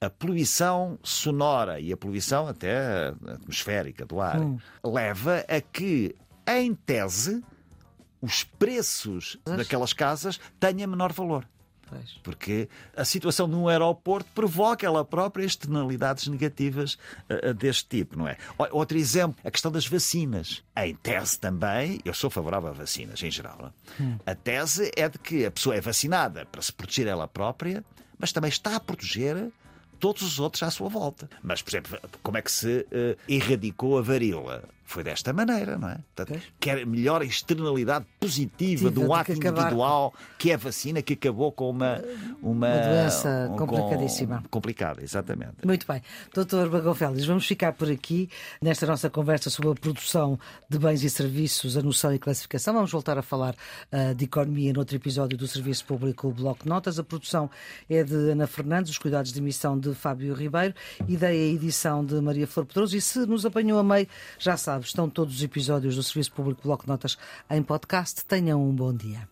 a 0.00 0.08
poluição 0.08 0.98
sonora 1.02 1.78
e 1.78 1.92
a 1.92 1.96
poluição 1.96 2.48
até 2.48 3.08
atmosférica 3.26 4.04
do 4.04 4.20
ar 4.20 4.40
hum. 4.40 4.58
leva 4.82 5.44
a 5.46 5.60
que, 5.60 6.16
em 6.48 6.74
tese, 6.74 7.42
os 8.22 8.44
preços 8.44 9.36
daquelas 9.44 9.92
casas 9.92 10.40
tenham 10.58 10.88
menor 10.88 11.12
valor. 11.12 11.46
Porque 12.22 12.68
a 12.96 13.04
situação 13.04 13.48
de 13.48 13.54
um 13.54 13.68
aeroporto 13.68 14.30
provoca 14.34 14.86
ela 14.86 15.04
própria 15.04 15.44
externalidades 15.44 16.26
negativas 16.26 16.96
uh, 17.28 17.52
deste 17.52 17.86
tipo, 17.98 18.16
não 18.16 18.26
é? 18.26 18.38
Outro 18.70 18.96
exemplo, 18.96 19.36
a 19.44 19.50
questão 19.50 19.70
das 19.70 19.86
vacinas. 19.86 20.62
Em 20.76 20.94
tese 20.94 21.38
também, 21.38 22.00
eu 22.04 22.14
sou 22.14 22.30
favorável 22.30 22.70
a 22.70 22.72
vacinas 22.72 23.22
em 23.22 23.30
geral. 23.30 23.72
É? 23.98 24.02
Hum. 24.02 24.18
A 24.24 24.34
tese 24.34 24.90
é 24.96 25.08
de 25.08 25.18
que 25.18 25.44
a 25.44 25.50
pessoa 25.50 25.76
é 25.76 25.80
vacinada 25.80 26.46
para 26.46 26.62
se 26.62 26.72
proteger 26.72 27.06
ela 27.06 27.28
própria, 27.28 27.84
mas 28.18 28.32
também 28.32 28.48
está 28.48 28.76
a 28.76 28.80
proteger 28.80 29.50
todos 29.98 30.22
os 30.22 30.40
outros 30.40 30.62
à 30.62 30.70
sua 30.70 30.88
volta. 30.88 31.28
Mas, 31.42 31.62
por 31.62 31.70
exemplo, 31.70 31.98
como 32.22 32.36
é 32.36 32.42
que 32.42 32.50
se 32.50 32.86
uh, 32.90 33.16
erradicou 33.28 33.98
a 33.98 34.02
varíola? 34.02 34.64
Foi 34.92 35.02
desta 35.02 35.32
maneira, 35.32 35.78
não 35.78 35.88
é? 35.88 35.96
Portanto, 36.14 36.38
quer 36.60 36.84
melhor 36.84 37.22
externalidade 37.22 38.04
positiva 38.20 38.90
de 38.90 38.98
um 39.00 39.14
ato 39.14 39.32
individual 39.32 40.12
que 40.38 40.50
é 40.50 40.54
a 40.54 40.58
vacina 40.58 41.00
que 41.00 41.14
acabou 41.14 41.50
com 41.50 41.70
uma, 41.70 42.04
uma, 42.42 42.68
uma 42.68 42.68
doença 42.68 43.48
um, 43.50 43.56
complicadíssima. 43.56 44.42
Com, 44.42 44.48
complicada, 44.48 45.02
exatamente. 45.02 45.64
Muito 45.64 45.86
bem. 45.86 46.02
Doutor 46.34 46.68
Bagão 46.68 46.94
Félix, 46.94 47.24
vamos 47.24 47.46
ficar 47.46 47.72
por 47.72 47.90
aqui 47.90 48.28
nesta 48.60 48.84
nossa 48.84 49.08
conversa 49.08 49.48
sobre 49.48 49.70
a 49.70 49.74
produção 49.74 50.38
de 50.68 50.78
bens 50.78 51.02
e 51.02 51.08
serviços, 51.08 51.74
a 51.78 51.80
noção 51.80 52.12
e 52.14 52.18
classificação. 52.18 52.74
Vamos 52.74 52.90
voltar 52.90 53.16
a 53.16 53.22
falar 53.22 53.54
uh, 53.90 54.14
de 54.14 54.26
economia 54.26 54.74
noutro 54.74 54.94
episódio 54.94 55.38
do 55.38 55.48
Serviço 55.48 55.86
Público 55.86 56.28
o 56.28 56.32
Bloco 56.32 56.68
Notas. 56.68 56.98
A 56.98 57.02
produção 57.02 57.48
é 57.88 58.04
de 58.04 58.32
Ana 58.32 58.46
Fernandes, 58.46 58.90
os 58.90 58.98
cuidados 58.98 59.32
de 59.32 59.38
emissão 59.38 59.78
de 59.78 59.94
Fábio 59.94 60.34
Ribeiro, 60.34 60.74
ideia 61.08 61.50
e 61.50 61.54
edição 61.54 62.04
de 62.04 62.20
Maria 62.20 62.46
Flor 62.46 62.66
Pedroso. 62.66 62.94
E 62.94 63.00
se 63.00 63.20
nos 63.20 63.46
apanhou 63.46 63.78
a 63.78 63.82
meio, 63.82 64.06
já 64.38 64.58
sabe, 64.58 64.81
estão 64.88 65.08
todos 65.08 65.36
os 65.36 65.42
episódios 65.42 65.96
do 65.96 66.02
Serviço 66.02 66.32
Público 66.32 66.62
Bloco 66.62 66.84
de 66.84 66.88
Notas 66.88 67.18
em 67.50 67.62
podcast. 67.62 68.24
Tenham 68.24 68.62
um 68.62 68.74
bom 68.74 68.92
dia. 68.92 69.31